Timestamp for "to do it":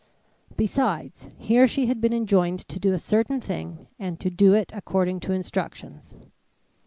4.19-4.71